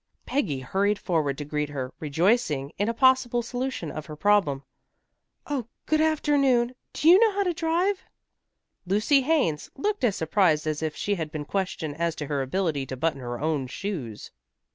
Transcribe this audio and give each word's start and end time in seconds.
Peggy 0.25 0.61
hurried 0.61 0.97
forward 0.97 1.37
to 1.37 1.45
greet 1.45 1.69
her, 1.69 1.93
rejoicing 1.99 2.71
in 2.79 2.89
a 2.89 2.93
possible 2.95 3.43
solution 3.43 3.91
of 3.91 4.07
her 4.07 4.15
problem. 4.15 4.63
"Oh, 5.45 5.67
good 5.85 6.01
afternoon. 6.01 6.73
Do 6.91 7.07
you 7.07 7.19
know 7.19 7.31
how 7.33 7.43
to 7.43 7.53
drive?" 7.53 8.01
Lucy 8.87 9.21
Haines 9.21 9.69
looked 9.75 10.03
as 10.03 10.15
surprised 10.15 10.65
as 10.65 10.81
if 10.81 10.95
she 10.95 11.13
had 11.13 11.31
been 11.31 11.45
questioned 11.45 11.97
as 11.97 12.15
to 12.15 12.25
her 12.25 12.41
ability 12.41 12.87
to 12.87 12.97
button 12.97 13.21
her 13.21 13.39
own 13.39 13.67
shoes. 13.67 14.31